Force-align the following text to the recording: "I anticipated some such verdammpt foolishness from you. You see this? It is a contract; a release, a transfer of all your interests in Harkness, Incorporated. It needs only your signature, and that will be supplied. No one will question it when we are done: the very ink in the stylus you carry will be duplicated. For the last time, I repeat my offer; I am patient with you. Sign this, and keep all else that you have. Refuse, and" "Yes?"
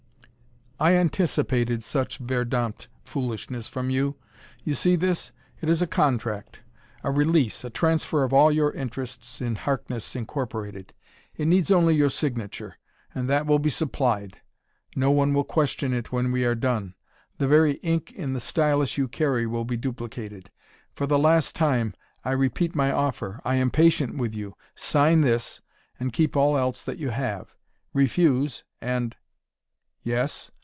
"I 0.81 0.95
anticipated 0.95 1.83
some 1.83 1.99
such 2.05 2.19
verdammpt 2.19 2.87
foolishness 3.03 3.67
from 3.67 3.91
you. 3.91 4.15
You 4.63 4.73
see 4.73 4.95
this? 4.95 5.31
It 5.61 5.69
is 5.69 5.79
a 5.83 5.85
contract; 5.85 6.63
a 7.03 7.11
release, 7.11 7.63
a 7.63 7.69
transfer 7.69 8.23
of 8.23 8.33
all 8.33 8.51
your 8.51 8.71
interests 8.71 9.41
in 9.41 9.57
Harkness, 9.57 10.15
Incorporated. 10.15 10.95
It 11.35 11.45
needs 11.45 11.69
only 11.69 11.93
your 11.93 12.09
signature, 12.09 12.79
and 13.13 13.29
that 13.29 13.45
will 13.45 13.59
be 13.59 13.69
supplied. 13.69 14.39
No 14.95 15.11
one 15.11 15.35
will 15.35 15.43
question 15.43 15.93
it 15.93 16.11
when 16.11 16.31
we 16.31 16.45
are 16.45 16.55
done: 16.55 16.95
the 17.37 17.47
very 17.47 17.73
ink 17.83 18.11
in 18.13 18.33
the 18.33 18.39
stylus 18.39 18.97
you 18.97 19.07
carry 19.07 19.45
will 19.45 19.65
be 19.65 19.77
duplicated. 19.77 20.49
For 20.95 21.05
the 21.05 21.19
last 21.19 21.55
time, 21.55 21.93
I 22.25 22.31
repeat 22.31 22.73
my 22.73 22.91
offer; 22.91 23.39
I 23.45 23.53
am 23.57 23.69
patient 23.69 24.17
with 24.17 24.33
you. 24.33 24.55
Sign 24.73 25.21
this, 25.21 25.61
and 25.99 26.11
keep 26.11 26.35
all 26.35 26.57
else 26.57 26.81
that 26.83 26.97
you 26.97 27.09
have. 27.11 27.53
Refuse, 27.93 28.63
and" 28.81 29.15
"Yes?" 30.01 30.49